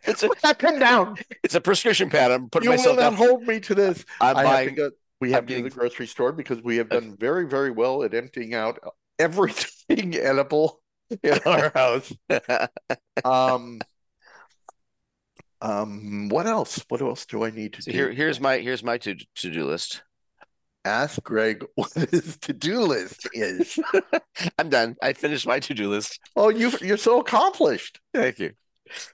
[0.04, 1.18] it's a Put that pen down.
[1.44, 2.32] it's a prescription pad.
[2.32, 3.14] I'm putting You will myself not down.
[3.16, 4.06] hold me to this.
[4.20, 4.92] I'm I have to go.
[5.20, 8.04] We I'm have to getting- the grocery store because we have done very, very well
[8.04, 8.80] at emptying out
[9.20, 10.82] everything edible
[11.24, 12.12] in our house.
[13.24, 13.80] Um,
[15.62, 16.84] um, what else?
[16.90, 17.98] What else do I need to So do?
[17.98, 20.04] here, here's my here's my to to do list.
[20.84, 23.78] Ask Greg what his to-do list is.
[24.58, 24.96] I'm done.
[25.02, 26.20] I finished my to do list.
[26.36, 28.00] Oh, you you're so accomplished.
[28.14, 28.54] Thank you.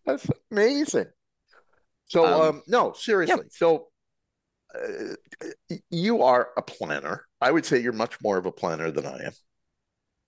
[0.06, 1.08] That's amazing.
[2.06, 3.46] So, Um, um, no, seriously.
[3.52, 3.88] So,
[4.74, 5.16] uh,
[5.90, 7.26] you are a planner.
[7.42, 9.34] I would say you're much more of a planner than I am.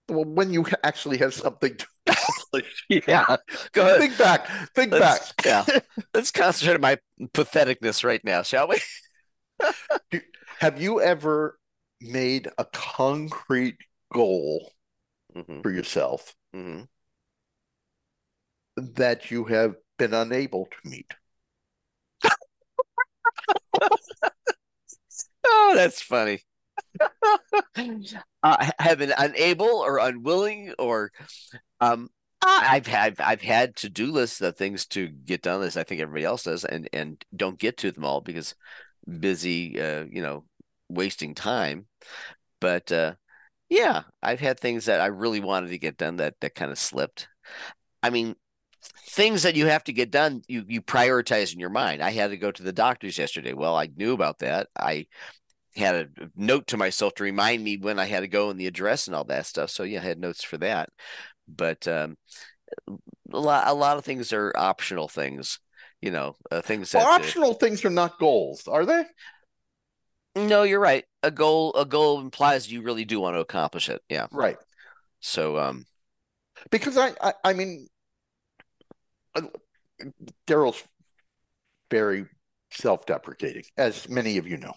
[0.09, 2.85] Well, when you actually have something to accomplish.
[2.89, 3.37] Yeah.
[3.73, 3.99] Go ahead.
[3.99, 4.47] Think back.
[4.75, 5.65] Think Let's- back.
[5.69, 5.79] yeah.
[6.13, 6.97] Let's concentrate on my
[7.33, 8.79] patheticness right now, shall we?
[10.59, 11.57] Have you ever
[12.01, 13.77] made a concrete
[14.13, 14.71] goal
[15.33, 16.81] hmm for yourself hmm
[18.77, 21.13] that you have been unable to meet?
[25.45, 26.41] Oh, that's funny.
[28.43, 31.11] uh, have been unable or unwilling or
[31.81, 32.09] um
[32.41, 36.01] I've had I've had to do lists of things to get done as I think
[36.01, 38.55] everybody else does and and don't get to them all because
[39.19, 40.45] busy uh you know
[40.89, 41.87] wasting time.
[42.61, 43.15] But uh
[43.69, 46.79] yeah I've had things that I really wanted to get done that that kind of
[46.79, 47.27] slipped.
[48.03, 48.35] I mean
[49.09, 52.01] things that you have to get done you you prioritize in your mind.
[52.01, 53.53] I had to go to the doctor's yesterday.
[53.53, 54.67] Well I knew about that.
[54.79, 55.07] I
[55.75, 58.67] had a note to myself to remind me when I had to go and the
[58.67, 59.69] address and all that stuff.
[59.69, 60.89] So yeah, I had notes for that.
[61.47, 62.17] But um,
[63.31, 65.59] a lot a lot of things are optional things,
[66.01, 69.05] you know, uh, things Well, that optional things are not goals, are they?
[70.35, 71.05] no, you're right.
[71.23, 74.01] A goal a goal implies you really do want to accomplish it.
[74.09, 74.27] Yeah.
[74.31, 74.57] Right.
[75.19, 75.85] So um,
[76.71, 77.87] Because I, I, I mean,
[79.35, 79.41] uh,
[80.47, 80.83] Daryl's
[81.89, 82.25] very
[82.71, 84.73] self-deprecating, as many of you know.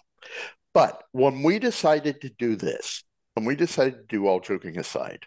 [0.73, 3.03] But when we decided to do this,
[3.35, 5.25] when we decided to do all joking aside,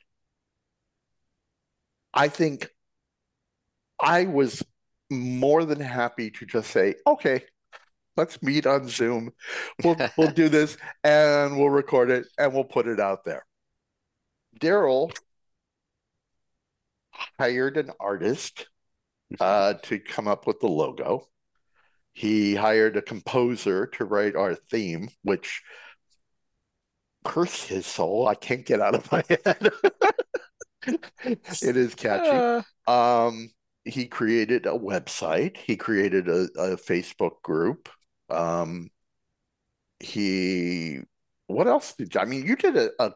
[2.13, 2.71] I think
[4.01, 4.63] I was
[5.11, 7.45] more than happy to just say, okay,
[8.17, 9.31] let's meet on Zoom.
[9.85, 13.45] We'll we'll do this and we'll record it and we'll put it out there.
[14.61, 15.13] Daryl
[17.39, 18.69] hired an artist
[19.41, 21.29] uh, to come up with the logo.
[22.17, 25.63] He hired a composer to write our theme, which
[27.25, 29.71] curse his soul, I can't get out of my head.
[31.61, 32.45] It is catchy.
[32.47, 33.51] uh, Um,
[33.85, 35.57] he created a website.
[35.57, 37.89] He created a, a Facebook group.
[38.31, 38.91] Um,
[40.01, 41.01] he,
[41.47, 43.13] what else did you, I mean, you did a, a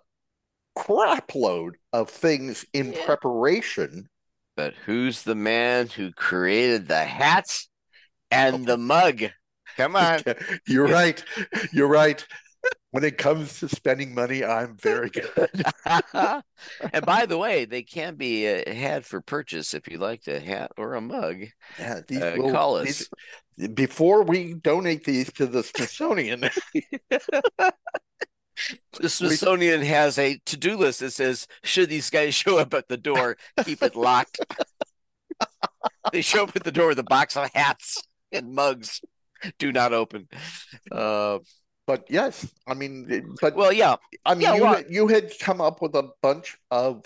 [0.77, 3.07] crap load of things in Yeah.
[3.07, 4.09] preparation.
[4.57, 7.70] but who's the man who created the hats
[8.31, 9.23] and the mug?
[9.77, 10.21] Come on.
[10.67, 11.23] You're right.
[11.73, 12.25] You're right.
[12.91, 15.49] When it comes to spending money, I'm very good.
[16.93, 20.41] and by the way, they can be uh, had for purchase if you like a
[20.41, 21.45] hat or a mug.
[21.79, 23.09] Yeah, these Uh, will- call these-
[23.59, 23.69] us.
[23.69, 26.51] before we donate these to the Smithsonian.
[29.01, 32.99] The Smithsonian has a to-do list that says, should these guys show up at the
[32.99, 34.39] door, keep it locked.
[36.13, 39.01] they show up at the door with a box of hats and mugs.
[39.59, 40.29] Do not open.
[40.91, 41.39] Uh,
[41.87, 45.33] But yes, I mean, but well, yeah, I mean, yeah, you well- had, you had
[45.41, 47.03] come up with a bunch of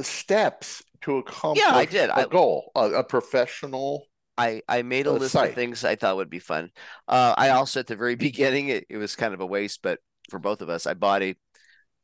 [0.00, 2.10] steps to accomplish Yeah, I did.
[2.10, 4.06] a I- goal, a, a professional.
[4.38, 5.48] I I made a list site.
[5.50, 6.70] of things I thought would be fun.
[7.08, 9.98] Uh, I also at the very beginning it, it was kind of a waste, but
[10.28, 11.34] for both of us, I bought a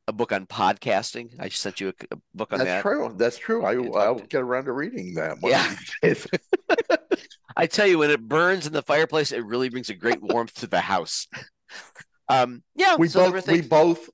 [0.08, 1.34] a book on podcasting.
[1.38, 2.82] I sent you a, a book on That's that.
[2.82, 3.12] true.
[3.18, 3.64] That's true.
[3.64, 5.74] I, I'll get around to reading that one Yeah.
[7.56, 7.74] of these days.
[7.74, 10.54] I tell you, when it burns in the fireplace, it really brings a great warmth
[10.54, 11.26] to the house.
[12.28, 14.08] Um, yeah, we so both we both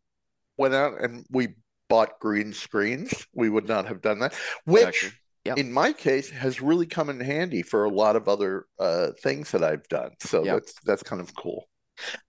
[0.57, 1.49] went out and we
[1.89, 3.27] bought green screens.
[3.35, 4.35] We would not have done that.
[4.65, 5.13] Which Exactly.
[5.45, 5.59] Yep.
[5.59, 9.51] in my case has really come in handy for a lot of other uh, things
[9.53, 10.13] that I've done.
[10.21, 10.55] So Yep.
[10.55, 11.69] that's that's kind of cool.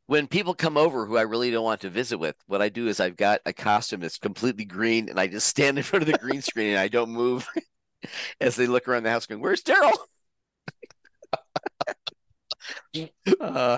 [0.07, 2.87] when people come over who I really don't want to visit with, what I do
[2.87, 6.07] is I've got a costume that's completely green and I just stand in front of
[6.07, 7.47] the green screen and I don't move
[8.41, 9.93] as they look around the house going, Where's Daryl?
[13.39, 13.77] Uh,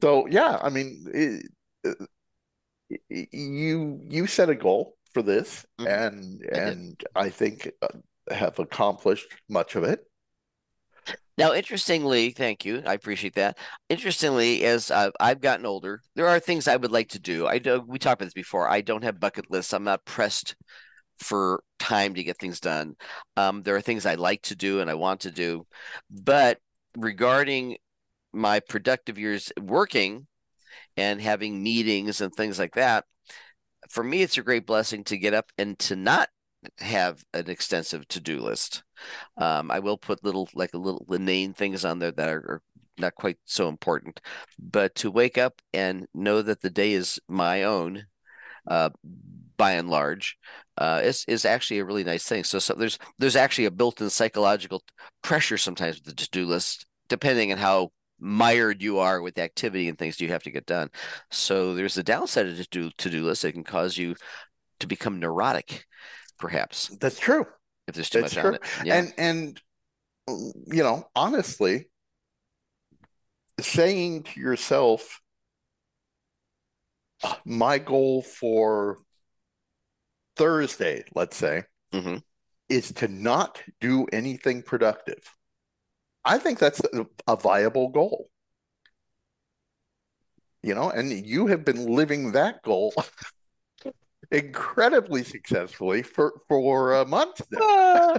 [0.00, 1.46] so yeah, I mean, it,
[1.84, 2.08] it-
[3.32, 5.86] you you set a goal for this, Mhm.
[5.86, 7.88] and and I think uh,
[8.30, 10.06] have accomplished much of it.
[11.38, 12.82] Now, interestingly, thank you.
[12.86, 13.58] I appreciate that.
[13.88, 17.46] Interestingly, as I've, I've gotten older, there are things I would like to do.
[17.46, 18.68] I do, we talked about this before.
[18.68, 19.72] I don't have bucket lists.
[19.72, 20.54] I'm not pressed
[21.18, 22.96] for time to get things done.
[23.36, 25.66] Um, there are things I like to do and I want to do,
[26.10, 26.58] but
[26.96, 27.78] regarding
[28.32, 30.26] my productive years working
[30.96, 33.04] and having meetings and things like that,
[33.88, 36.28] for me, it's a great blessing to get up and to not
[36.78, 38.84] have an extensive to-do list.
[39.36, 42.62] Um, I will put little like a little inane things on there that are,
[42.98, 44.20] not quite so important,
[44.58, 48.04] but to wake up and know that the day is my own,
[48.68, 48.90] uh,
[49.56, 50.36] by and large,
[50.76, 52.44] uh, is is actually a really nice thing.
[52.44, 54.82] So, so there's there's actually a built-in psychological
[55.22, 57.92] pressure sometimes with the to-do list, depending on how
[58.22, 60.88] mired you are with activity and things you have to get done.
[61.30, 63.44] So there's the downside of to-do to-do list.
[63.44, 64.14] It can cause you
[64.80, 65.84] to become neurotic,
[66.38, 67.46] perhaps, That's true.
[67.88, 68.60] if there's too That's much on true.
[68.62, 68.86] it.
[68.86, 68.94] Yeah.
[68.96, 69.60] And and
[70.72, 71.90] you know, honestly,
[73.60, 75.20] saying to yourself,
[77.24, 78.98] "Uh, my goal for
[80.36, 82.22] Thursday, let's say, Mhm.
[82.68, 85.18] is to not do anything productive.
[86.24, 88.28] I think that's a, a viable goal.
[90.62, 92.94] You know, and you have been living that goal
[94.30, 98.16] incredibly successfully for for uh, months now.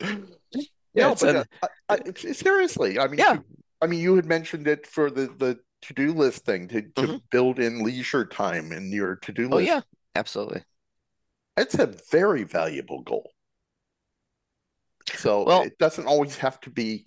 [0.00, 0.04] Yeah,
[0.94, 1.44] No, but uh,
[1.88, 3.34] I, I, seriously, I mean, Yeah.
[3.34, 3.44] you-
[3.82, 7.20] I mean, you had mentioned it for the the to-do list thing to to Mhm.
[7.30, 9.52] build in leisure time in your to-do list.
[9.52, 9.68] Oh list.
[9.68, 9.80] yeah,
[10.14, 10.62] absolutely.
[11.56, 13.33] It's a very valuable goal.
[15.14, 17.06] So Well- it doesn't always have to be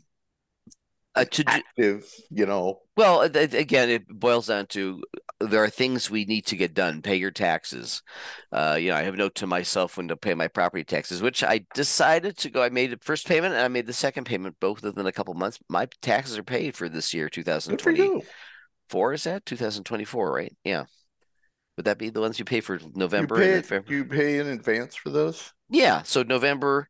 [1.16, 2.80] Uh, to do, active, you know.
[2.96, 5.02] well, uh, again, it boils down to
[5.40, 7.02] there are things we need to get done.
[7.02, 8.04] Pay your taxes.
[8.52, 11.22] Uh, you know, I have a note to myself when to pay my property taxes,
[11.22, 12.62] which I decided to go.
[12.62, 15.34] I made the first payment and I made the second payment both within a couple
[15.34, 15.58] months.
[15.70, 19.14] My taxes are paid for this year, Good for 2024.
[19.14, 20.56] Is that 2024, right?
[20.64, 20.86] Yeah.
[21.78, 24.38] Would that be the ones you pay for You November pay and then you pay
[24.40, 25.52] in advance for those?
[25.70, 26.04] Yeah.
[26.04, 26.90] So November,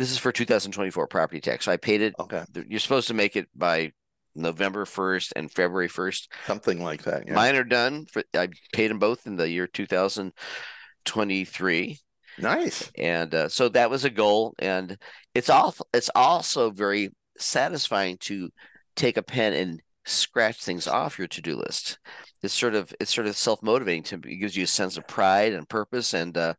[0.00, 1.66] this is for 2024 property tax.
[1.66, 2.14] So I paid it.
[2.18, 3.92] Okay, You're supposed to make it by
[4.34, 6.28] November 1st and February 1st.
[6.46, 7.24] something like that.
[7.26, 7.34] Yeah.
[7.34, 8.06] Mine are done.
[8.06, 11.98] For, I paid them both in the year 2023,
[12.38, 12.90] Nice.
[12.96, 14.54] and uh, so that was a goal.
[14.58, 14.96] And
[15.34, 18.48] it's all it's also very satisfying to
[18.96, 21.98] take a pen and scratch things off your to-do list.
[22.42, 25.52] It's sort of it's sort of self-motivating to it gives you a sense of pride
[25.52, 26.54] and purpose, and uh,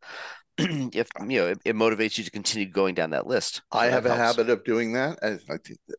[0.58, 3.62] if you know it, it motivates you to continue going down that list.
[3.72, 5.44] I that have a habit of doing that as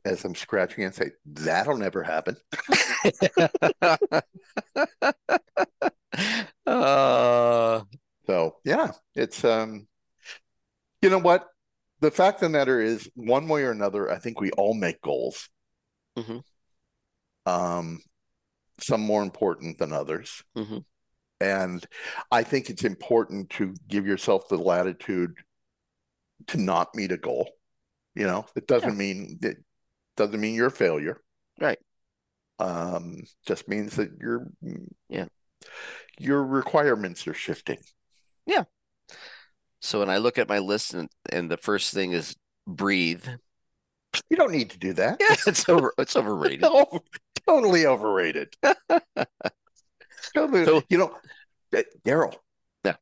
[0.05, 2.37] as I'm scratching and say, that'll never happen.
[6.65, 7.81] uh,
[8.27, 9.87] So yeah, it's um,
[11.01, 11.47] you know what?
[11.99, 15.01] The fact of the matter is, one way or another, I think we all make
[15.01, 15.49] goals.
[16.17, 16.43] Mhm.
[17.45, 17.99] Um,
[18.79, 20.43] some more important than others.
[20.55, 20.85] Mhm.
[21.43, 21.86] And
[22.32, 25.36] I think it's important to give yourself the latitude
[26.47, 27.49] to not meet a goal.
[28.15, 29.58] You know, it doesn't mean it
[30.15, 31.19] doesn't mean you're a failure.
[31.60, 31.79] Right.
[32.60, 34.47] Um, just means that your
[35.10, 35.25] Yeah.
[36.17, 37.79] your requirements are shifting.
[38.45, 38.63] Yeah.
[39.82, 43.27] So when I look at my list and, and the first thing is breathe.
[44.29, 45.17] You don't need to do that.
[45.19, 46.62] Yeah, it's over it's overrated.
[46.62, 47.02] No,
[47.48, 48.56] totally overrated.
[50.36, 50.65] Totally.
[50.65, 51.15] So- you know,
[51.76, 52.36] uh, Daryl.
[52.86, 52.96] Yeah.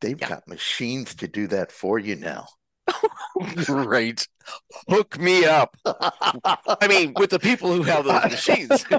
[0.00, 0.28] They've Yeah.
[0.28, 2.46] got machines to do that for you now.
[3.64, 4.28] Great.
[4.88, 5.76] Hook me up.
[5.84, 8.84] I mean, with the people who have those machines.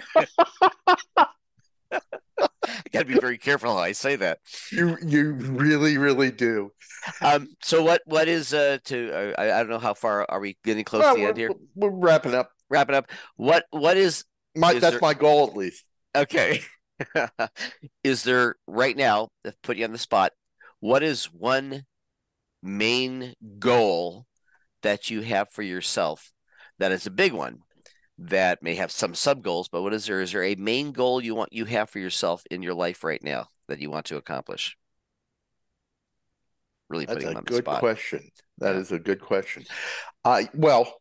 [1.90, 4.40] I got to be very careful how I say that.
[4.72, 6.72] you you really really do.
[7.22, 10.40] Um, so what what is uh to uh, I, I don't know how far are
[10.40, 11.50] we getting close Well, to the end here?
[11.76, 12.52] we're, we're wrapping up.
[12.70, 13.10] Wrapping up.
[13.38, 14.26] What what is
[14.56, 15.86] My Is that's there- my goal at least.
[16.16, 16.62] okay?
[18.04, 19.30] is there right now?
[19.44, 20.34] to Put you on the spot.
[20.80, 21.84] What is one
[22.62, 24.26] main goal
[24.84, 26.32] that you have for yourself
[26.80, 27.60] that is a big one
[28.20, 30.22] that may have some sub goals, but what is there?
[30.22, 33.24] Is there a main goal you want you have for yourself in your life right
[33.24, 34.76] now that you want to accomplish?
[36.90, 37.80] really That's putting a on the good spot.
[37.80, 38.30] question.
[38.60, 39.66] That is a good question.
[40.24, 40.92] Uh, well,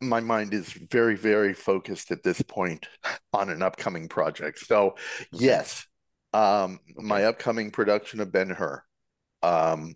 [0.00, 2.86] my mind is very, very focused at this point
[3.32, 4.58] on an upcoming project.
[4.60, 4.96] So,
[5.32, 5.86] yes,
[6.32, 8.82] um, my upcoming production of Ben Hur.
[9.42, 9.94] Um,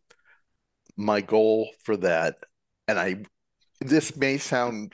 [0.96, 2.36] my goal for that,
[2.88, 3.24] and I,
[3.80, 4.92] this may sound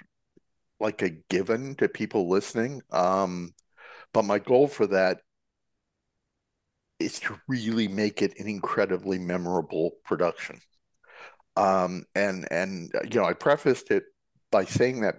[0.80, 3.52] like a given to people listening, um,
[4.12, 5.18] but my goal for that
[6.98, 10.60] is to really make it an incredibly memorable production.
[11.56, 14.04] Um, and and you know, I prefaced it
[14.50, 15.16] by saying that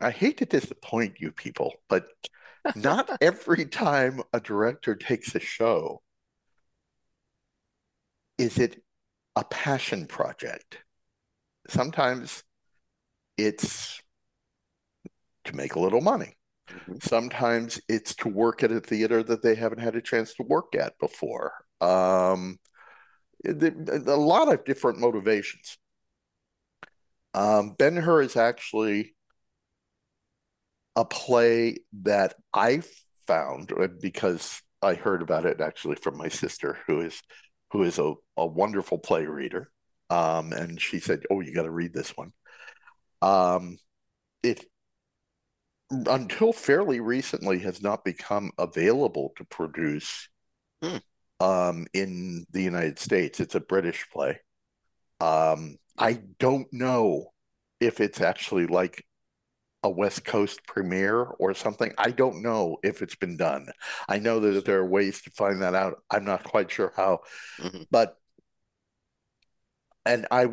[0.00, 2.06] I hate to disappoint you people, but
[2.74, 6.02] not every time a director takes a show
[8.36, 8.82] is it
[9.36, 10.78] a passion project.
[11.68, 12.44] Sometimes
[13.36, 14.00] it's
[15.44, 16.36] to make a little money.
[16.68, 17.02] Mhm.
[17.02, 20.74] Sometimes it's to work at a theater that they haven't had a chance to work
[20.74, 21.52] at before.
[21.80, 22.58] Um,
[23.46, 25.78] a lot of different motivations.
[27.38, 29.14] Um, Ben Hur is actually
[30.96, 32.82] a play that I
[33.28, 37.22] found uh, because I heard about it actually from my sister, who is
[37.70, 39.70] who is a, a wonderful play reader.
[40.10, 42.32] Um, and she said, "Oh, you got to read this one."
[43.22, 43.78] Um,
[44.42, 44.64] it
[45.90, 50.28] until fairly recently has not become available to produce
[50.82, 50.96] Hmm.
[51.38, 53.38] um, in the United States.
[53.38, 54.40] It's a British play.
[55.20, 57.32] Um, I don't know
[57.80, 59.04] if it's actually like
[59.82, 61.92] a West Coast premiere or something.
[61.98, 63.68] I don't know if it's been done.
[64.08, 66.02] I know that there are ways to find that out.
[66.10, 67.20] I'm not quite sure how,
[67.58, 67.86] Mhm.
[67.90, 68.16] but
[70.04, 70.48] and I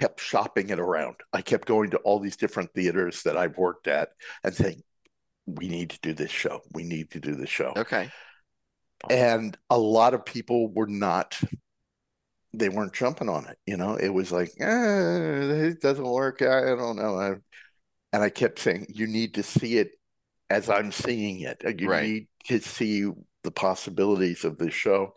[0.00, 1.16] kept shopping it around.
[1.32, 4.08] I kept going to all these different theaters that I've worked at
[4.42, 4.82] and saying,
[5.46, 6.62] we need to do this show.
[6.72, 7.74] We need to do this show.
[7.76, 8.10] Okay.
[9.10, 11.38] And a lot of people were not,
[12.58, 13.58] they weren't jumping on it.
[13.66, 16.42] You know, it was like, eh, it doesn't work.
[16.42, 17.18] I don't know.
[17.18, 17.30] I,
[18.12, 19.92] and I kept saying, you need to see it
[20.50, 21.62] as I'm seeing it.
[21.80, 22.02] You Right.
[22.02, 23.10] need to see
[23.42, 25.14] the possibilities of this show.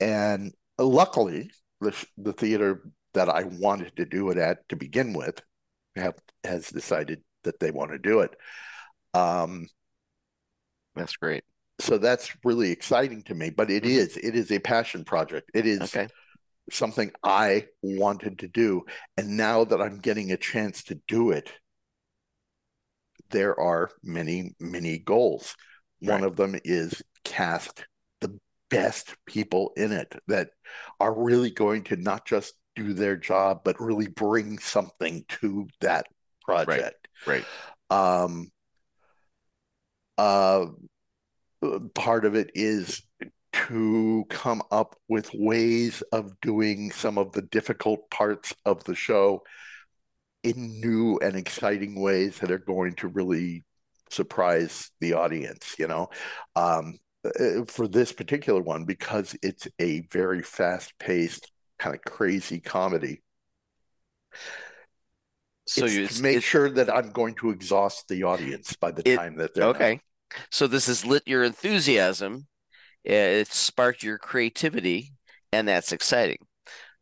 [0.00, 1.50] And luckily,
[1.80, 2.82] the, the theater
[3.14, 5.40] that I wanted to do it at to begin with
[5.96, 6.14] have
[6.44, 8.36] has decided that they want to do it.
[9.14, 9.68] Um,
[10.94, 11.44] That's great.
[11.80, 13.50] so that's really exciting to me.
[13.50, 13.90] But it Mhm.
[13.90, 15.50] is, it is a passion project.
[15.54, 16.08] It is Okay.
[16.70, 18.84] Something I wanted to do.
[19.16, 21.52] And now that I'm getting a chance to do it,
[23.30, 25.56] there are many, many goals.
[26.00, 27.86] One of them is cast
[28.20, 28.38] the
[28.70, 30.50] best people in it that
[31.00, 36.06] are really going to not just do their job, but really bring something to that
[36.42, 37.08] project.
[37.26, 37.44] Right.
[37.90, 38.50] Um,
[40.18, 40.66] uh,
[41.94, 43.02] part of it is
[43.68, 49.42] to come up with ways of doing some of the difficult parts of the show
[50.42, 53.64] in new and exciting ways that are going to really
[54.10, 56.08] surprise the audience, you know.
[56.56, 63.22] Um, uh, for this particular one, because it's a very fast-paced, kind of crazy comedy,
[65.66, 68.90] So it's you it's, make it- sure that I'm going to exhaust the audience by
[68.90, 70.00] the It- time that they're okay.
[70.50, 72.46] So this has lit your enthusiasm.
[73.04, 75.12] It sparked your creativity,
[75.52, 76.38] and that's exciting.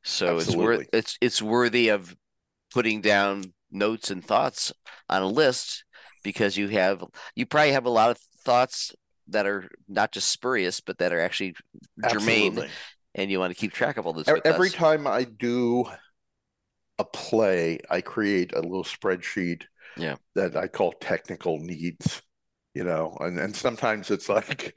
[0.03, 2.15] So it's worth it's it's worthy of
[2.73, 4.73] putting down notes and thoughts
[5.09, 5.85] on a list
[6.25, 7.05] because you have
[7.37, 8.95] you probably have a lot of thoughts
[9.29, 11.55] that are not just spurious, but that are actually
[12.11, 12.69] germane, Absolutely.
[13.15, 14.29] and you want to keep track of all this.
[14.45, 14.75] Every us.
[14.75, 15.87] time I do
[16.99, 19.65] a play, I create a little spreadsheet
[19.97, 20.17] Yeah.
[20.35, 22.23] that I call technical needs,
[22.75, 24.75] you know, and, and sometimes it's like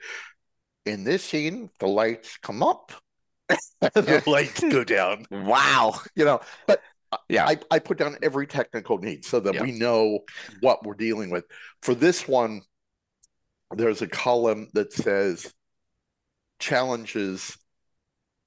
[0.86, 2.92] in this scene, the lights come up,
[3.82, 6.00] the lights go down, Wow.
[6.16, 6.82] you know, but
[7.30, 7.46] Yeah.
[7.48, 9.64] I, I put down every technical need so that Yeah.
[9.64, 10.20] we know
[10.62, 11.46] what we're dealing with.
[11.82, 12.62] For this one,
[13.72, 15.54] there's a column that says
[16.60, 17.58] challenges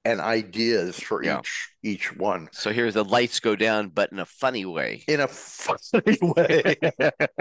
[0.09, 1.39] and ideas for Yeah.
[1.39, 5.03] each each one So here the lights go down, but in a funny way.
[5.07, 6.75] in a funny way.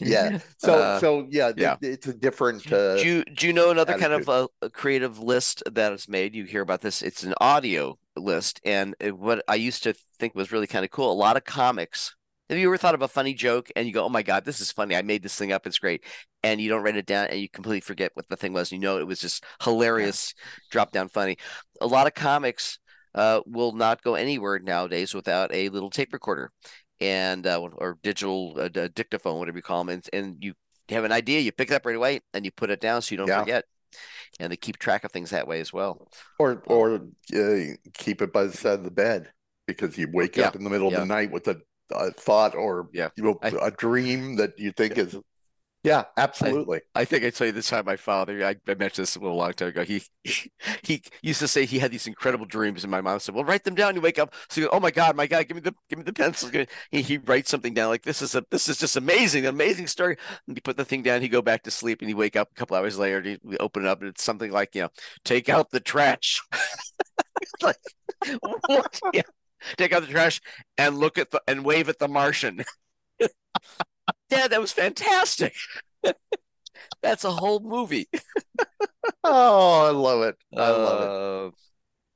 [0.00, 0.38] yeah.
[0.58, 1.74] So Uh, so yeah, yeah.
[1.82, 4.70] it- it's a different uh, do you do you know another kind of a, a
[4.70, 6.34] creative list that is made?
[6.34, 7.02] You hear about this.
[7.02, 10.90] It's an audio list, and it, what I used to think was really kind of
[10.90, 11.12] cool.
[11.12, 12.14] A lot of comics.
[12.48, 14.60] Have you ever thought of a funny joke and you go, "Oh my God, this
[14.60, 14.96] is funny!
[14.96, 15.66] I made this thing up.
[15.66, 16.04] It's great,"
[16.42, 18.72] and you don't write it down, and you completely forget what the thing was.
[18.72, 20.34] You know, it was just hilarious,
[20.70, 21.36] drop down funny.
[21.80, 22.78] A lot of comics
[23.14, 26.50] uh, will not go anywhere nowadays without a little tape recorder
[27.00, 30.54] and uh, or digital uh, dictaphone, whatever you call them, and, and you
[30.88, 33.12] have an idea, you pick it up right away, and you put it down so
[33.12, 33.40] you don't Yeah.
[33.40, 33.64] forget.
[34.40, 36.08] and they keep track of things that way as well.
[36.38, 36.94] Or or
[37.34, 39.32] uh, keep it by the side of the bed
[39.66, 40.96] because you wake Yeah, up in the middle yeah.
[40.98, 41.60] of the night with a,
[41.92, 43.08] a thought or Yeah.
[43.16, 45.16] you know, I- a dream that you think is
[45.84, 46.80] yeah, absolutely.
[46.96, 49.36] I think I tell you this time, my father, I, I mentioned this a little
[49.36, 49.84] long time ago.
[49.84, 50.02] He,
[50.82, 53.62] he used to say he had these incredible dreams, and my mom said, "Well, write
[53.62, 55.60] them down." You wake up, so you go, "Oh my God, my God, give me
[55.60, 56.50] the give me the pencil."
[56.90, 60.16] He, he writes something down like this is a this is just amazing, amazing story.
[60.48, 62.48] And you put the thing down, he go back to sleep, and he wake up
[62.50, 64.88] a couple hours later, and we open it up, and it's something like you know,
[65.24, 66.42] take out the trash.
[67.62, 67.76] like
[68.66, 69.00] what?
[69.12, 69.22] Yeah.
[69.76, 70.40] Take out the trash
[70.76, 72.64] and look at the and wave at the Martian.
[74.30, 75.54] Dad, that was fantastic.
[77.02, 78.08] That's a whole movie.
[79.24, 80.36] Oh, I love it.
[80.56, 81.54] I love it.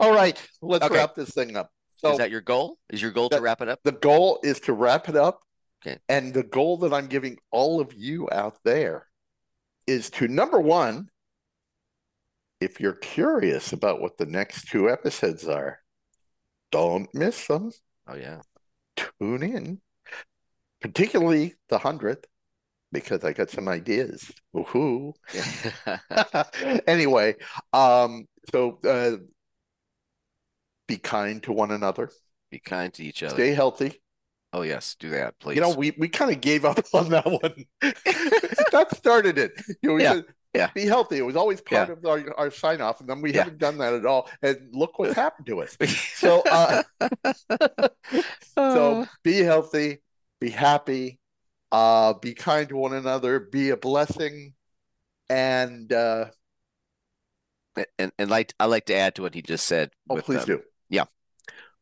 [0.01, 0.95] Uh, All right, let's okay.
[0.95, 1.71] wrap this thing up.
[1.93, 2.79] So is that your goal?
[2.91, 3.81] Is your goal to wrap it up?
[3.83, 5.41] the goal is to wrap it up.
[5.85, 5.99] Okay.
[6.09, 9.07] And the goal that I'm giving all of you out there
[9.87, 11.09] is to number one,
[12.61, 15.82] if you're curious about what the next two episodes are,
[16.73, 17.71] don't miss them.
[18.07, 18.43] Oh yeah.
[18.97, 19.83] Tune in,
[20.81, 22.27] particularly the hundredth,
[22.93, 24.31] because I got some ideas.
[24.55, 25.15] Woohoo!
[26.87, 27.37] anyway,
[27.73, 29.17] um, so uh,
[30.87, 32.11] be kind to one another,
[32.51, 33.43] Be kind to each other.
[33.43, 34.01] stay healthy.
[34.53, 35.57] Oh yes, do that, please.
[35.57, 37.65] You know, we, we kind of gave up on that one.
[38.71, 39.53] that started it.
[39.83, 40.71] You know, we Yeah, said, yeah.
[40.75, 41.19] be healthy.
[41.19, 41.95] It was always part Yeah.
[41.95, 43.45] of our, our sign off, and then we Yeah.
[43.45, 44.29] haven't done that at all.
[44.43, 45.77] And look what's happened to us.
[46.15, 46.83] So, uh,
[48.55, 50.03] so be healthy,
[50.41, 51.19] be happy,
[51.73, 54.55] uh, be kind to one another, be a blessing,
[55.29, 56.27] and uh,
[57.99, 59.91] and and like I like to add to what he just said.
[60.11, 60.63] oh, with, please um, do.
[60.91, 61.05] Yeah,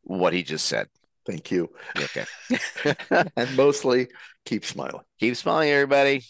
[0.03, 0.87] what he just said.
[1.25, 1.69] Thank you.
[1.97, 2.25] Okay.
[3.35, 4.07] And mostly,
[4.45, 5.01] keep smiling.
[5.19, 6.23] Keep smiling, everybody.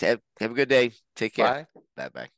[0.00, 0.92] Have, have a good day.
[1.14, 1.66] Take care.
[1.96, 2.08] Bye.
[2.08, 2.30] Bye bye.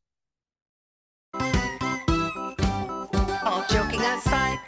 [3.45, 4.59] All joking aside.